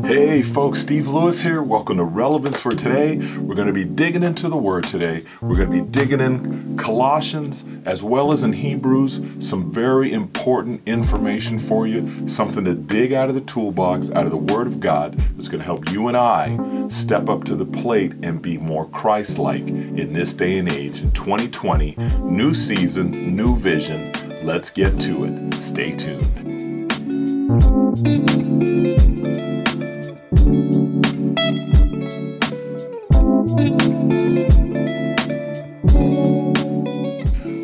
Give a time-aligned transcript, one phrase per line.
[0.00, 1.62] Hey folks, Steve Lewis here.
[1.62, 3.18] Welcome to Relevance for Today.
[3.36, 5.20] We're going to be digging into the Word today.
[5.42, 9.20] We're going to be digging in Colossians as well as in Hebrews.
[9.46, 14.30] Some very important information for you, something to dig out of the toolbox, out of
[14.30, 17.66] the Word of God, that's going to help you and I step up to the
[17.66, 21.96] plate and be more Christ like in this day and age in 2020.
[22.22, 24.10] New season, new vision.
[24.42, 25.54] Let's get to it.
[25.54, 26.32] Stay tuned.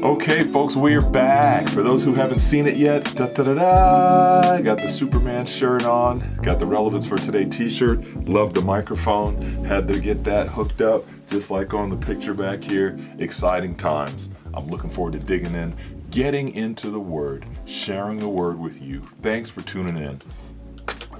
[0.02, 1.68] Okay, folks, we are back.
[1.68, 5.84] For those who haven't seen it yet, da da da da, got the Superman shirt
[5.84, 10.48] on, got the Relevance for Today t shirt, love the microphone, had to get that
[10.48, 12.98] hooked up, just like on the picture back here.
[13.20, 14.30] Exciting times.
[14.54, 15.76] I'm looking forward to digging in,
[16.10, 19.08] getting into the Word, sharing the Word with you.
[19.22, 20.18] Thanks for tuning in.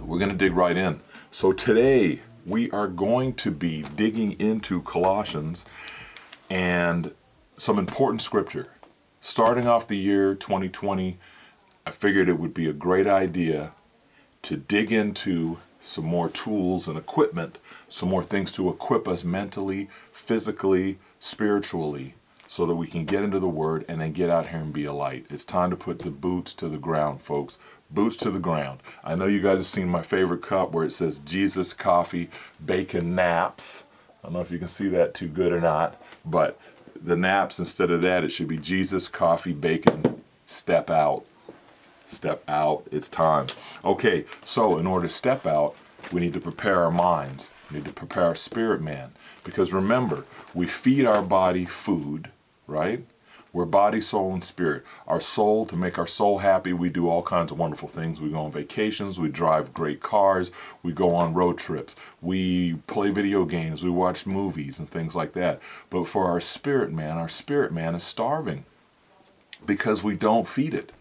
[0.01, 1.01] We're going to dig right in.
[1.31, 5.67] So, today we are going to be digging into Colossians
[6.49, 7.13] and
[7.57, 8.69] some important scripture.
[9.21, 11.19] Starting off the year 2020,
[11.85, 13.73] I figured it would be a great idea
[14.43, 19.89] to dig into some more tools and equipment, some more things to equip us mentally,
[20.11, 22.15] physically, spiritually,
[22.49, 24.85] so that we can get into the Word and then get out here and be
[24.85, 25.27] a light.
[25.31, 27.59] It's time to put the boots to the ground, folks.
[27.89, 28.81] Boots to the ground.
[29.05, 32.29] I know you guys have seen my favorite cup where it says Jesus Coffee
[32.65, 33.85] Bacon Naps.
[34.25, 36.59] I don't know if you can see that too good or not, but
[37.03, 41.25] the naps instead of that it should be jesus coffee bacon step out
[42.07, 43.47] step out it's time
[43.85, 45.75] okay so in order to step out
[46.13, 49.13] we need to prepare our minds we need to prepare our spirit man
[49.45, 50.25] because remember
[50.55, 52.31] we feed our body food
[52.69, 53.05] right
[53.53, 54.85] we're body, soul, and spirit.
[55.07, 58.21] Our soul, to make our soul happy, we do all kinds of wonderful things.
[58.21, 60.53] We go on vacations, we drive great cars,
[60.83, 65.33] we go on road trips, we play video games, we watch movies, and things like
[65.33, 65.61] that.
[65.89, 68.65] But for our spirit man, our spirit man is starving
[69.65, 70.93] because we don't feed it.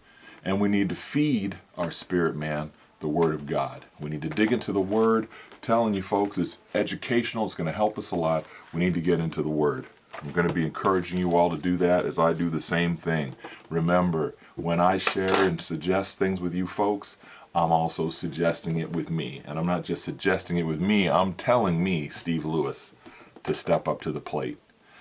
[0.42, 2.70] And we need to feed our spirit man
[3.00, 3.84] the Word of God.
[4.00, 5.28] We need to dig into the Word.
[5.60, 8.44] telling you folks, it's educational, it's going to help us a lot.
[8.72, 9.86] We need to get into the Word.
[10.22, 12.96] I'm going to be encouraging you all to do that as I do the same
[12.96, 13.36] thing.
[13.70, 17.16] Remember, when I share and suggest things with you folks,
[17.54, 19.42] I'm also suggesting it with me.
[19.44, 22.96] And I'm not just suggesting it with me, I'm telling me, Steve Lewis,
[23.44, 24.58] to step up to the plate.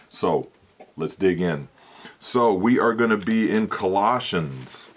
[0.09, 0.50] So
[0.95, 1.67] let's dig in.
[2.19, 4.89] So we are going to be in Colossians.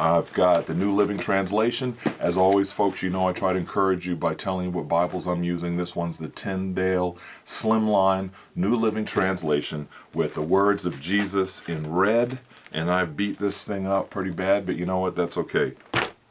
[0.00, 1.96] I've got the New Living Translation.
[2.20, 5.26] As always, folks, you know I try to encourage you by telling you what Bibles
[5.26, 5.76] I'm using.
[5.76, 12.38] This one's the Tyndale Slimline New Living Translation with the words of Jesus in red.
[12.72, 15.16] And I've beat this thing up pretty bad, but you know what?
[15.16, 15.72] That's okay.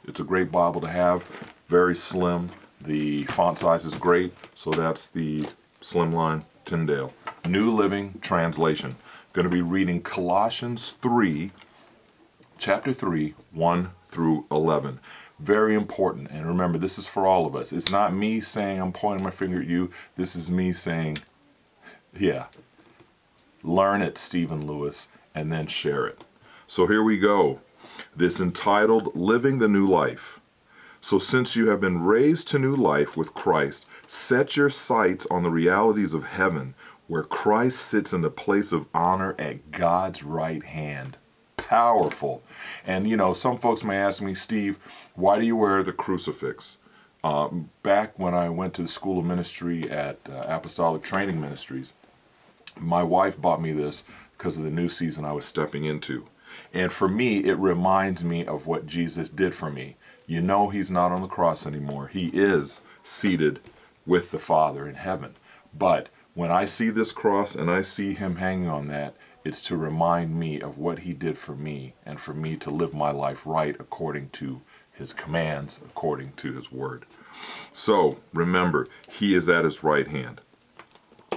[0.05, 1.29] It's a great Bible to have,
[1.67, 2.51] very slim.
[2.79, 5.45] The font size is great, so that's the
[5.81, 7.13] Slimline Tyndale.
[7.45, 8.95] New Living Translation.
[9.33, 11.51] Going to be reading Colossians 3
[12.57, 14.99] chapter 3, 1 through 11.
[15.39, 16.31] Very important.
[16.31, 17.71] And remember, this is for all of us.
[17.71, 19.91] It's not me saying I'm pointing my finger at you.
[20.15, 21.19] This is me saying,
[22.17, 22.47] yeah,
[23.63, 26.23] learn it, Stephen Lewis, and then share it.
[26.65, 27.59] So here we go.
[28.15, 30.39] This entitled Living the New Life.
[30.99, 35.43] So, since you have been raised to new life with Christ, set your sights on
[35.43, 36.73] the realities of heaven,
[37.07, 41.17] where Christ sits in the place of honor at God's right hand
[41.67, 42.41] powerful.
[42.85, 44.79] And you know, some folks may ask me, Steve,
[45.15, 46.77] why do you wear the crucifix?
[47.23, 51.91] Um, back when I went to the School of Ministry at uh, Apostolic Training Ministries,
[52.79, 54.03] my wife bought me this
[54.37, 56.27] because of the new season I was stepping into.
[56.73, 59.97] And for me, it reminds me of what Jesus did for me.
[60.25, 63.59] You know, He's not on the cross anymore, He is seated
[64.05, 65.33] with the Father in heaven.
[65.77, 69.77] But when I see this cross and I see Him hanging on that, it's to
[69.77, 73.41] remind me of what He did for me and for me to live my life
[73.45, 74.61] right according to
[74.91, 77.05] His commands, according to His word.
[77.71, 80.41] So remember, He is at His right hand,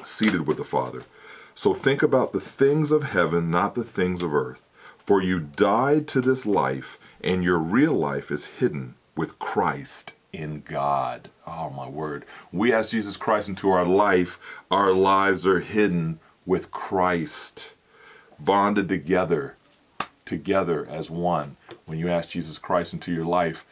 [0.02, 1.05] seated with the Father.
[1.55, 4.62] So think about the things of heaven, not the things of earth.
[4.99, 10.62] For you died to this life, and your real life is hidden with Christ in
[10.64, 11.31] God.
[11.46, 12.25] Oh, my word.
[12.53, 14.38] We ask Jesus Christ into our life,
[14.70, 17.73] our lives are hidden with Christ
[18.44, 19.56] bonded together,
[20.25, 21.56] together as one.
[21.87, 23.64] When you ask Jesus Christ into your life,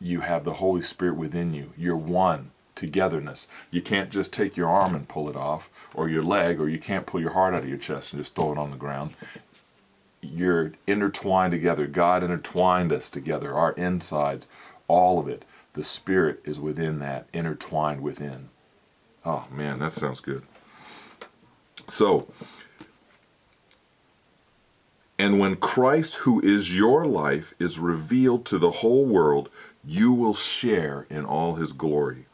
[0.00, 1.72] you have the Holy Spirit within you.
[1.76, 3.46] You're one, togetherness.
[3.70, 6.78] You can't just take your arm and pull it off, or your leg, or you
[6.78, 9.12] can't pull your heart out of your chest and just throw it on the ground.
[10.20, 11.86] You're intertwined together.
[11.86, 14.48] God intertwined us together, our insides,
[14.88, 15.44] all of it.
[15.74, 18.50] The Spirit is within that, intertwined within.
[19.24, 20.42] Oh man, that sounds good.
[21.88, 22.28] So,
[25.22, 29.50] and when Christ, who is your life, is revealed to the whole world,
[29.84, 32.26] you will share in all his glory.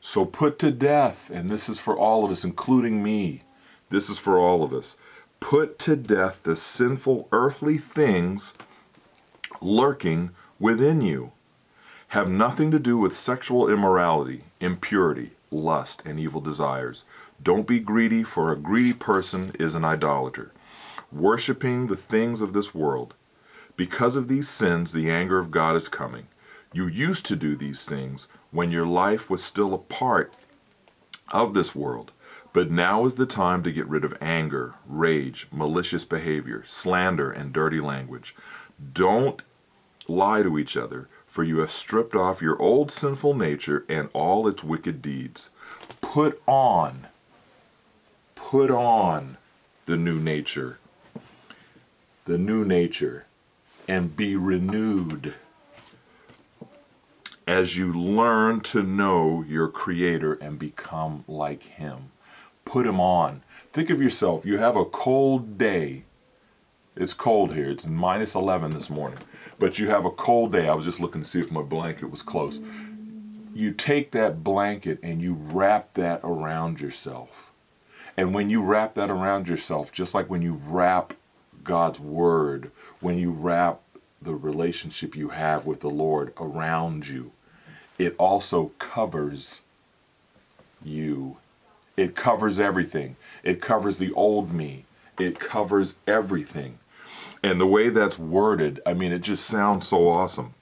[0.00, 3.42] So put to death, and this is for all of us, including me.
[3.90, 4.96] This is for all of us.
[5.38, 8.54] Put to death the sinful earthly things
[9.60, 11.30] lurking within you.
[12.08, 17.04] Have nothing to do with sexual immorality, impurity, lust, and evil desires.
[17.40, 20.50] Don't be greedy, for a greedy person is an idolater,
[21.12, 23.14] worshiping the things of this world.
[23.76, 26.28] Because of these sins, the anger of God is coming.
[26.72, 30.34] You used to do these things when your life was still a part
[31.30, 32.12] of this world.
[32.52, 37.52] But now is the time to get rid of anger, rage, malicious behavior, slander, and
[37.52, 38.34] dirty language.
[38.92, 39.42] Don't
[40.08, 44.48] lie to each other, for you have stripped off your old sinful nature and all
[44.48, 45.50] its wicked deeds.
[46.00, 47.08] Put on,
[48.34, 49.36] put on
[49.84, 50.78] the new nature,
[52.26, 53.26] the new nature,
[53.88, 55.34] and be renewed
[57.46, 62.10] as you learn to know your Creator and become like Him.
[62.64, 63.42] Put Him on.
[63.72, 64.44] Think of yourself.
[64.44, 66.02] You have a cold day.
[66.96, 67.70] It's cold here.
[67.70, 69.20] It's minus 11 this morning.
[69.60, 70.68] But you have a cold day.
[70.68, 72.58] I was just looking to see if my blanket was close.
[73.54, 77.52] You take that blanket and you wrap that around yourself.
[78.16, 81.14] And when you wrap that around yourself, just like when you wrap
[81.66, 82.70] God's Word,
[83.00, 83.80] when you wrap
[84.22, 87.32] the relationship you have with the Lord around you,
[87.98, 89.62] it also covers
[90.84, 91.36] you.
[91.96, 93.16] It covers everything.
[93.42, 94.84] It covers the old me.
[95.18, 96.78] It covers everything.
[97.42, 100.54] And the way that's worded, I mean, it just sounds so awesome.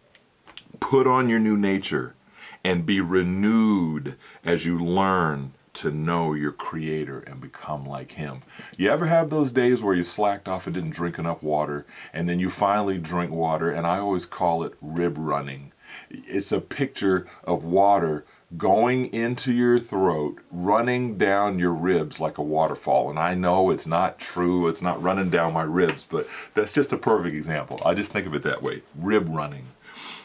[0.81, 2.15] Put on your new nature
[2.63, 8.43] and be renewed as you learn to know your creator and become like him.
[8.77, 12.29] You ever have those days where you slacked off and didn't drink enough water and
[12.29, 15.73] then you finally drink water and I always call it rib running
[16.11, 18.25] it's a picture of water
[18.57, 23.11] going into your throat, running down your ribs like a waterfall.
[23.11, 26.93] And I know it's not true, it's not running down my ribs, but that's just
[26.93, 27.81] a perfect example.
[27.85, 29.69] I just think of it that way rib running.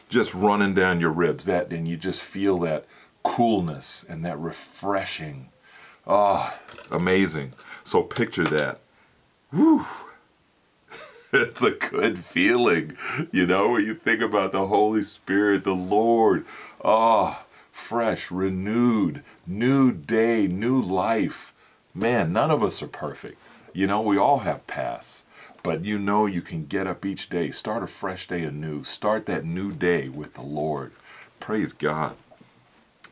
[0.10, 1.46] Just running down your ribs.
[1.46, 2.86] That, and you just feel that
[3.24, 5.50] coolness and that refreshing.
[6.08, 6.54] Oh,
[6.92, 7.54] amazing.
[7.84, 8.80] So picture that.
[9.52, 9.86] Whew.
[11.34, 12.98] it's a good feeling,
[13.32, 16.46] you know, when you think about the Holy Spirit, the Lord.
[16.84, 21.54] Ah, oh, fresh, renewed, new day, new life.
[21.94, 23.38] Man, none of us are perfect.
[23.74, 25.24] You know, we all have pasts,
[25.64, 29.26] but you know you can get up each day, start a fresh day anew, start
[29.28, 30.92] that new day with the Lord.
[31.40, 32.16] Praise God.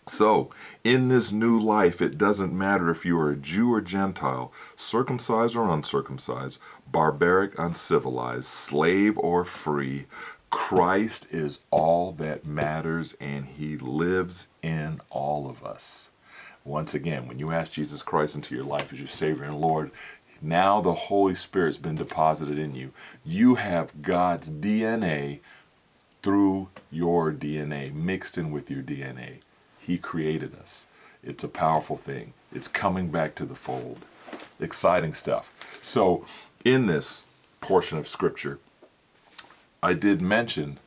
[0.07, 0.49] So,
[0.83, 5.55] in this new life, it doesn't matter if you are a Jew or Gentile, circumcised
[5.55, 6.59] or uncircumcised,
[6.89, 10.05] barbaric, uncivilized, slave or free.
[10.49, 16.11] Christ is all that matters, and He lives in all of us.
[16.63, 19.91] Once again, when you ask Jesus Christ into your life as your Savior and Lord,
[20.41, 22.91] now the Holy Spirit's been deposited in you.
[23.25, 25.39] You have God's DNA
[26.21, 29.39] through your DNA, mixed in with your DNA.
[29.87, 30.85] He created us.
[31.23, 32.33] It's a powerful thing.
[32.53, 33.99] It's coming back to the fold.
[34.59, 35.49] Exciting stuff.
[35.81, 36.25] So,
[36.65, 37.23] in this
[37.61, 38.59] portion of Scripture,
[39.81, 40.79] I did mention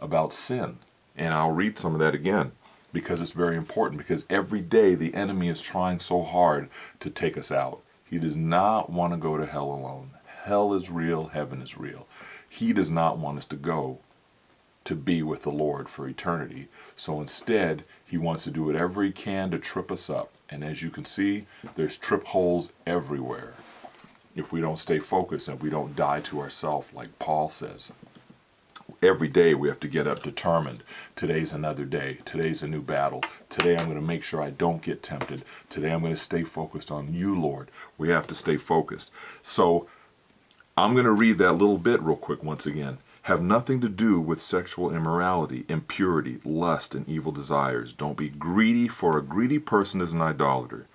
[0.00, 0.78] about sin,
[1.16, 2.50] and I'll read some of that again
[2.92, 3.98] because it's very important.
[3.98, 7.80] Because every day the enemy is trying so hard to take us out.
[8.04, 10.10] He does not want to go to hell alone.
[10.42, 12.08] Hell is real, heaven is real.
[12.48, 14.00] He does not want us to go
[14.82, 16.66] to be with the Lord for eternity.
[16.96, 20.30] So instead, he wants to do whatever he can to trip us up.
[20.48, 23.52] And as you can see, there's trip holes everywhere
[24.34, 27.92] if we don't stay focused and we don't die to ourselves, like Paul says.
[29.02, 30.82] Every day we have to get up determined.
[31.16, 32.18] Today's another day.
[32.24, 33.22] Today's a new battle.
[33.50, 35.44] Today I'm going to make sure I don't get tempted.
[35.68, 37.70] Today I'm going to stay focused on you, Lord.
[37.98, 39.10] We have to stay focused.
[39.42, 39.86] So
[40.76, 44.18] I'm going to read that little bit real quick once again have nothing to do
[44.18, 47.92] with sexual immorality, impurity, lust, and evil desires.
[47.92, 50.86] Don't be greedy, for a greedy person is an idolater.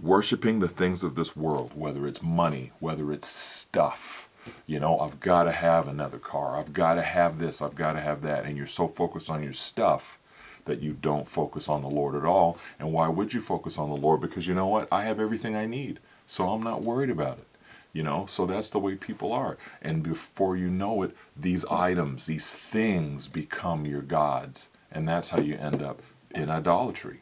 [0.00, 4.28] Worshipping the things of this world, whether it's money, whether it's stuff.
[4.66, 6.58] You know, I've got to have another car.
[6.58, 7.62] I've got to have this.
[7.62, 8.44] I've got to have that.
[8.44, 10.18] And you're so focused on your stuff
[10.64, 12.58] that you don't focus on the Lord at all.
[12.80, 14.20] And why would you focus on the Lord?
[14.20, 14.88] Because you know what?
[14.90, 16.00] I have everything I need.
[16.26, 17.46] So I'm not worried about it.
[17.92, 19.58] You know, so that's the way people are.
[19.82, 24.68] And before you know it, these items, these things become your gods.
[24.90, 26.00] And that's how you end up
[26.34, 27.20] in idolatry.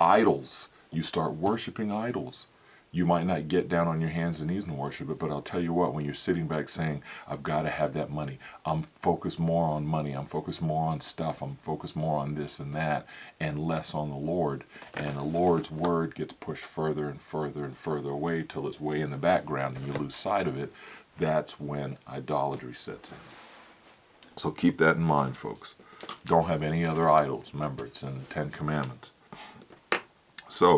[0.00, 0.68] Idols.
[0.92, 2.46] You start worshiping idols
[2.94, 5.42] you might not get down on your hands and knees and worship it, but I'll
[5.42, 8.84] tell you what, when you're sitting back saying, I've got to have that money, I'm
[9.02, 12.72] focused more on money, I'm focused more on stuff, I'm focused more on this and
[12.74, 13.04] that,
[13.40, 14.62] and less on the Lord.
[14.94, 19.00] And the Lord's word gets pushed further and further and further away till it's way
[19.00, 20.72] in the background and you lose sight of it.
[21.18, 23.18] That's when idolatry sets in.
[24.36, 25.74] So keep that in mind, folks.
[26.24, 27.50] Don't have any other idols.
[27.52, 29.10] Remember, it's in the Ten Commandments.
[30.48, 30.76] So,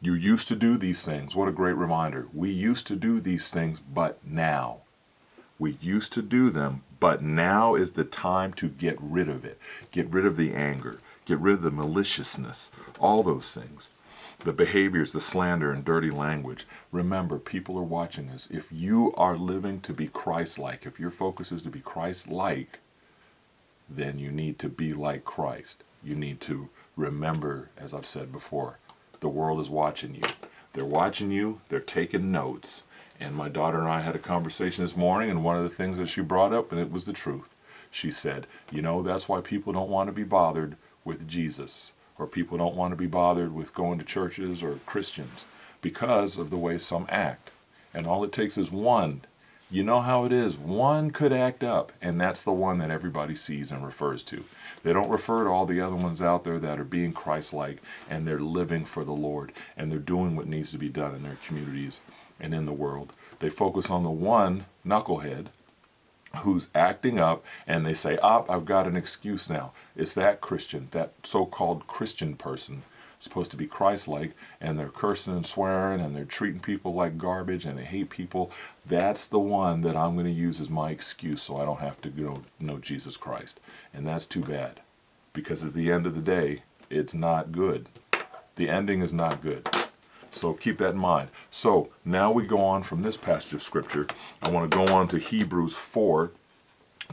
[0.00, 1.34] you used to do these things.
[1.34, 2.28] What a great reminder.
[2.34, 4.78] We used to do these things, but now.
[5.58, 9.58] We used to do them, but now is the time to get rid of it.
[9.90, 11.00] Get rid of the anger.
[11.24, 12.70] Get rid of the maliciousness.
[13.00, 13.88] All those things.
[14.40, 16.66] The behaviors, the slander, and dirty language.
[16.92, 18.48] Remember, people are watching us.
[18.50, 22.28] If you are living to be Christ like, if your focus is to be Christ
[22.28, 22.80] like,
[23.88, 25.84] then you need to be like Christ.
[26.04, 28.78] You need to remember, as I've said before,
[29.20, 30.22] the world is watching you.
[30.72, 32.84] They're watching you, they're taking notes.
[33.18, 35.96] And my daughter and I had a conversation this morning, and one of the things
[35.96, 37.56] that she brought up, and it was the truth.
[37.90, 42.26] She said, You know, that's why people don't want to be bothered with Jesus, or
[42.26, 45.46] people don't want to be bothered with going to churches or Christians
[45.80, 47.50] because of the way some act.
[47.94, 49.22] And all it takes is one
[49.70, 50.56] you know how it is.
[50.56, 54.44] One could act up, and that's the one that everybody sees and refers to.
[54.82, 57.82] They don't refer to all the other ones out there that are being Christ like
[58.08, 61.24] and they're living for the Lord and they're doing what needs to be done in
[61.24, 62.00] their communities
[62.38, 63.12] and in the world.
[63.40, 65.46] They focus on the one knucklehead
[66.38, 69.72] who's acting up and they say, Up, oh, I've got an excuse now.
[69.96, 72.82] It's that Christian, that so called Christian person
[73.18, 77.64] supposed to be Christ-like, and they're cursing and swearing, and they're treating people like garbage,
[77.64, 78.50] and they hate people.
[78.84, 82.00] That's the one that I'm going to use as my excuse, so I don't have
[82.02, 83.60] to go know Jesus Christ,
[83.92, 84.80] and that's too bad,
[85.32, 87.88] because at the end of the day, it's not good.
[88.56, 89.68] The ending is not good.
[90.30, 91.28] So keep that in mind.
[91.50, 94.06] So now we go on from this passage of scripture.
[94.42, 96.30] I want to go on to Hebrews 4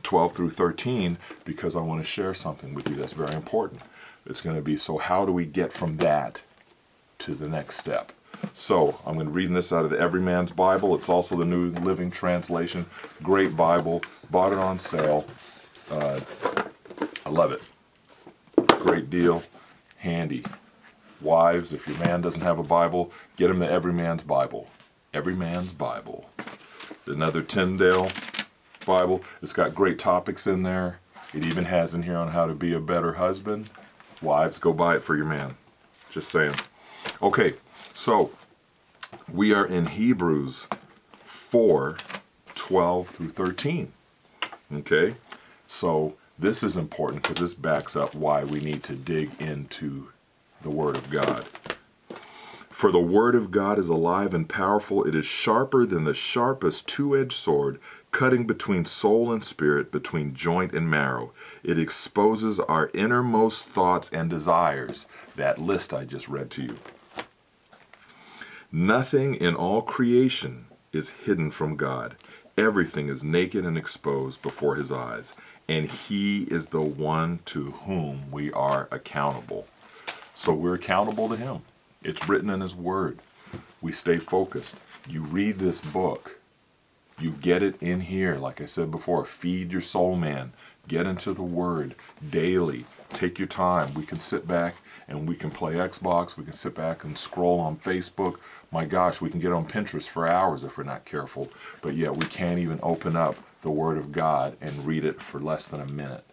[0.02, 3.82] 12 through 13 because I want to share something with you that's very important.
[4.26, 6.42] It's going to be so how do we get from that
[7.20, 8.12] to the next step?
[8.54, 10.96] So I'm going to read this out of the Every Man's Bible.
[10.96, 12.86] It's also the New Living Translation.
[13.22, 14.02] Great Bible.
[14.30, 15.26] Bought it on sale.
[15.90, 16.20] Uh,
[17.26, 17.62] I love it.
[18.80, 19.44] Great deal.
[19.98, 20.44] Handy.
[21.22, 24.68] Wives, if your man doesn't have a Bible, get him the Every Man's Bible.
[25.14, 26.30] Every Man's Bible.
[27.06, 28.10] Another Tyndale
[28.86, 29.24] Bible.
[29.42, 31.00] It's got great topics in there.
[31.34, 33.70] It even has in here on how to be a better husband.
[34.24, 35.58] Wives, go buy it for your man.
[36.10, 36.56] Just saying.
[37.22, 37.56] Okay,
[37.94, 38.32] so
[39.32, 40.68] we are in Hebrews
[41.26, 41.98] 4
[42.56, 43.92] 12 through 13.
[44.74, 45.16] Okay,
[45.68, 50.10] so this is important because this backs up why we need to dig into
[50.62, 51.46] the Word of God.
[52.70, 56.88] For the Word of God is alive and powerful, it is sharper than the sharpest
[56.88, 57.80] two edged sword
[58.14, 61.34] cutting between soul and spirit, between joint and marrow.
[61.64, 65.08] It exposes our innermost thoughts and desires.
[65.36, 66.78] That list I just read to you.
[68.72, 72.16] Nothing in all creation is hidden from God.
[72.56, 75.34] Everything is naked and exposed before His eyes,
[75.68, 79.66] and He is the one to whom we are accountable.
[80.36, 81.64] So we're accountable to Him.
[82.04, 83.18] It's written in His Word.
[83.82, 84.76] We stay focused.
[85.10, 86.40] You read this book
[87.24, 88.36] you get it in here.
[88.36, 90.52] Like I said before, feed your soul, man.
[90.88, 91.96] Get into the Word
[92.28, 92.86] daily.
[93.10, 93.94] Take your time.
[93.94, 94.76] We can sit back
[95.08, 96.36] and we can play Xbox.
[96.36, 98.36] We can sit back and scroll on Facebook.
[98.72, 101.50] My gosh, we can get on Pinterest for hours if we're not careful.
[101.82, 105.40] But yet we can't even open up the Word of God and read it for
[105.40, 106.26] less than a minute.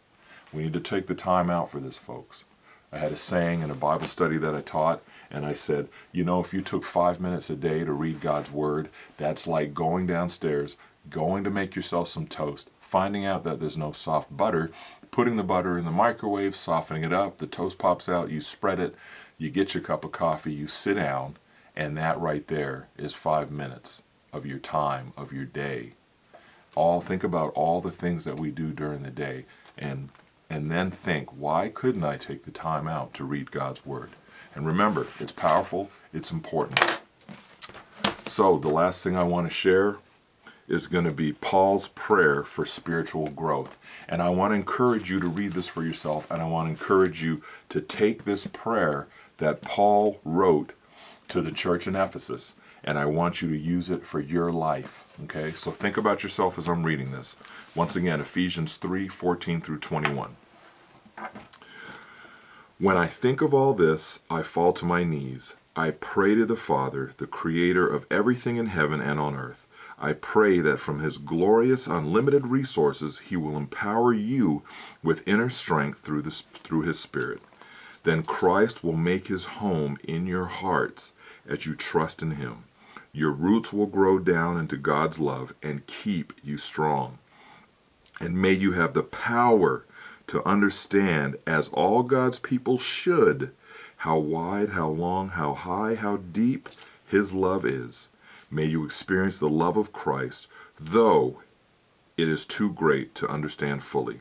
[0.53, 2.45] We need to take the time out for this, folks.
[2.93, 6.25] I had a saying in a Bible study that I taught and I said, you
[6.25, 10.07] know, if you took five minutes a day to read God's Word, that's like going
[10.07, 10.77] downstairs,
[11.09, 14.71] going to make yourself some toast, finding out that there's no soft butter,
[15.11, 18.81] putting the butter in the microwave, softening it up, the toast pops out, you spread
[18.81, 18.95] it,
[19.39, 21.37] you get your cup of coffee, you sit down,
[21.77, 25.93] and that right there is five minutes of your time, of your day.
[26.75, 29.45] All think about all the things that we do during the day
[29.77, 30.11] and
[30.53, 34.11] and then think, why couldn't I take the time out to read God's Word?
[34.55, 37.01] And remember, it's powerful, it's important.
[38.27, 39.97] So, the last thing I want to share
[40.69, 43.79] is going to be Paul's prayer for spiritual growth.
[44.09, 46.71] And I want to encourage you to read this for yourself, and I want to
[46.71, 50.73] encourage you to take this prayer that Paul wrote
[51.29, 55.05] to the church in Ephesus and I want you to use it for your life.
[55.25, 57.37] Okay, so think about yourself as I'm reading this.
[57.75, 60.37] Once again, Ephesians 3 14 through 21.
[62.81, 65.55] When I think of all this, I fall to my knees.
[65.77, 69.67] I pray to the Father, the creator of everything in heaven and on earth.
[69.99, 74.63] I pray that from his glorious, unlimited resources, he will empower you
[75.03, 77.43] with inner strength through, through his Spirit.
[78.05, 81.13] Then Christ will make his home in your hearts
[81.47, 82.65] as you trust in him.
[83.13, 87.19] Your roots will grow down into God's love and keep you strong.
[88.19, 89.85] And may you have the power
[90.31, 93.51] to understand, as all God's people should,
[93.97, 96.69] how wide, how long, how high, how deep
[97.05, 98.07] His love is.
[98.49, 100.47] May you experience the love of Christ,
[100.79, 101.43] though
[102.17, 104.21] it is too great to understand fully.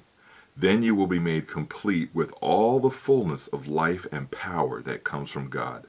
[0.57, 5.03] Then you will be made complete with all the fullness of life and power that
[5.03, 5.85] comes from God.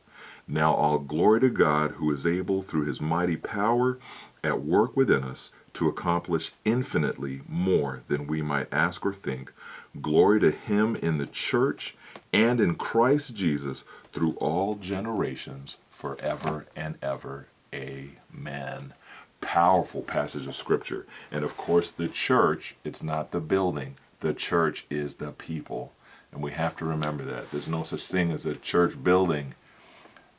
[0.46, 3.98] Now, all glory to God, who is able, through his mighty power
[4.44, 9.54] at work within us, to accomplish infinitely more than we might ask or think.
[10.00, 11.96] Glory to him in the church
[12.32, 17.48] and in Christ Jesus through all generations, forever and ever.
[17.74, 18.94] Amen.
[19.40, 21.06] Powerful passage of scripture.
[21.32, 25.92] And of course, the church, it's not the building, the church is the people.
[26.32, 27.50] And we have to remember that.
[27.50, 29.54] There's no such thing as a church building.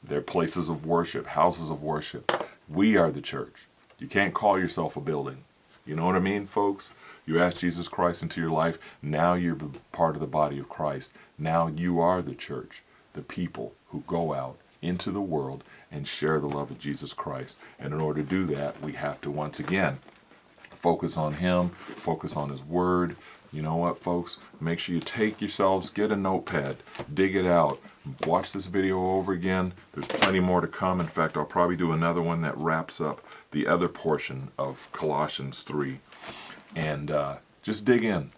[0.03, 2.48] They're places of worship, houses of worship.
[2.70, 3.67] We are the church.
[4.00, 5.43] You can't call yourself a building.
[5.85, 6.93] You know what I mean, folks?
[7.25, 8.77] You ask Jesus Christ into your life.
[9.01, 9.57] Now you're
[9.91, 11.11] part of the body of Christ.
[11.38, 12.83] Now you are the church,
[13.13, 17.57] the people who go out into the world and share the love of Jesus Christ.
[17.79, 20.00] And in order to do that, we have to once again
[20.69, 23.15] focus on Him, focus on His Word.
[23.53, 24.38] You know what, folks?
[24.61, 26.77] Make sure you take yourselves, get a notepad,
[27.13, 27.81] dig it out,
[28.25, 29.73] watch this video over again.
[29.91, 31.01] There's plenty more to come.
[31.01, 33.21] In fact, I'll probably do another one that wraps up
[33.51, 36.00] the other portion of Colossians 3.
[36.75, 38.31] And uh, just dig in.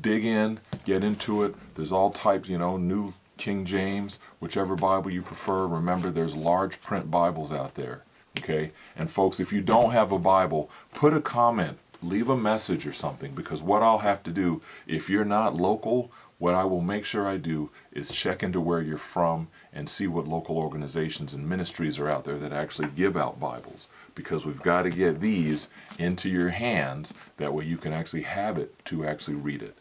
[0.00, 1.54] Dig in, get into it.
[1.74, 5.66] There's all types, you know, New King James, whichever Bible you prefer.
[5.66, 8.02] Remember, there's large print Bibles out there.
[8.38, 8.72] Okay?
[8.96, 12.92] And folks, if you don't have a Bible, put a comment, leave a message or
[12.92, 17.04] something, because what I'll have to do, if you're not local, what I will make
[17.04, 21.46] sure I do is check into where you're from and see what local organizations and
[21.46, 25.68] ministries are out there that actually give out Bibles because we've got to get these
[25.98, 27.12] into your hands.
[27.36, 29.76] That way you can actually have it to actually read it.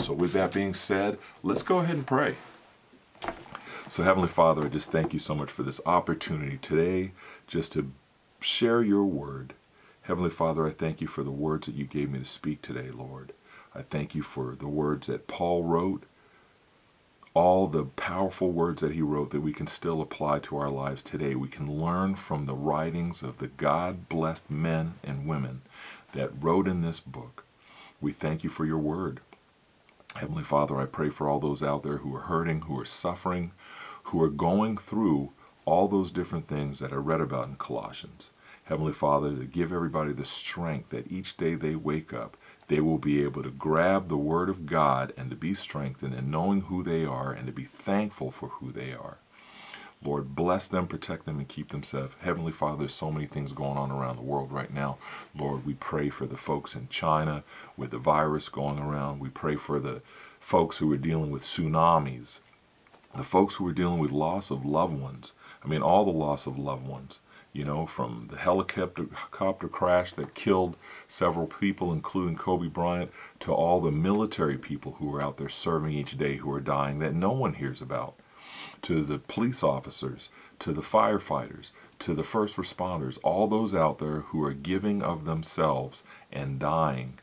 [0.00, 2.36] So, with that being said, let's go ahead and pray.
[3.88, 7.12] So, Heavenly Father, I just thank you so much for this opportunity today
[7.46, 7.92] just to
[8.40, 9.52] share your word.
[10.02, 12.90] Heavenly Father, I thank you for the words that you gave me to speak today,
[12.90, 13.32] Lord.
[13.74, 16.04] I thank you for the words that Paul wrote
[17.36, 21.02] all the powerful words that he wrote that we can still apply to our lives
[21.02, 21.34] today.
[21.34, 25.60] We can learn from the writings of the God blessed men and women
[26.12, 27.44] that wrote in this book.
[28.00, 29.20] We thank you for your word.
[30.14, 33.52] Heavenly Father, I pray for all those out there who are hurting, who are suffering,
[34.04, 35.32] who are going through
[35.66, 38.30] all those different things that I read about in Colossians.
[38.64, 42.98] Heavenly Father, to give everybody the strength that each day they wake up, they will
[42.98, 46.82] be able to grab the Word of God and to be strengthened in knowing who
[46.82, 49.18] they are and to be thankful for who they are.
[50.04, 52.16] Lord, bless them, protect them, and keep them safe.
[52.20, 54.98] Heavenly Father, there's so many things going on around the world right now.
[55.34, 57.44] Lord, we pray for the folks in China
[57.76, 59.20] with the virus going around.
[59.20, 60.02] We pray for the
[60.38, 62.40] folks who are dealing with tsunamis,
[63.16, 65.32] the folks who are dealing with loss of loved ones.
[65.64, 67.20] I mean, all the loss of loved ones
[67.56, 70.76] you know, from the helicopter crash that killed
[71.08, 75.92] several people, including Kobe Bryant, to all the military people who are out there serving
[75.92, 78.14] each day who are dying that no one hears about,
[78.82, 84.20] to the police officers, to the firefighters, to the first responders, all those out there
[84.20, 87.18] who are giving of themselves and dying,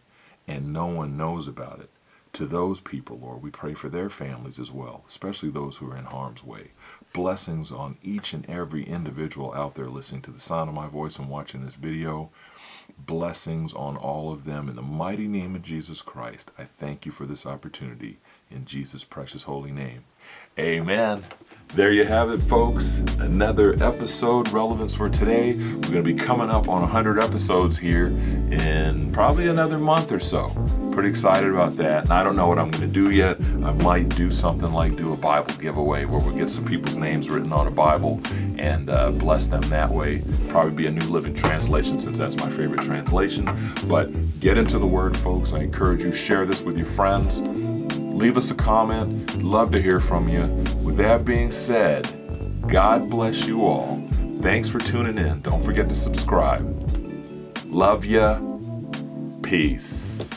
[0.47, 1.91] and no one knows about it
[2.33, 3.43] to those people, Lord.
[3.43, 6.71] We pray for their families as well, especially those who are in harm's way.
[7.13, 11.17] Blessings on each and every individual out there listening to the sound of my voice
[11.17, 12.31] and watching this video.
[12.97, 14.67] Blessings on all of them.
[14.67, 18.17] In the mighty name of Jesus Christ, I thank you for this opportunity.
[18.49, 20.03] In Jesus' precious holy name.
[20.57, 21.23] Amen.
[21.75, 22.99] There you have it, folks.
[23.17, 25.53] Another episode, Relevance for Today.
[25.53, 30.19] We're going to be coming up on 100 episodes here in probably another month or
[30.19, 30.49] so.
[30.91, 32.03] Pretty excited about that.
[32.03, 33.39] And I don't know what I'm going to do yet.
[33.63, 37.27] I might do something like do a Bible giveaway where we get some people's names
[37.27, 38.21] written on a Bible
[38.59, 40.21] and uh, bless them that way.
[40.49, 43.49] Probably be a New Living Translation since that's my favorite translation.
[43.88, 45.53] But get into the Word, folks.
[45.53, 47.41] I encourage you, share this with your friends
[48.23, 49.43] leave us a comment.
[49.43, 50.43] Love to hear from you.
[50.81, 52.07] With that being said,
[52.69, 54.01] God bless you all.
[54.39, 55.41] Thanks for tuning in.
[55.41, 56.63] Don't forget to subscribe.
[57.67, 58.39] Love ya.
[59.41, 60.32] Peace.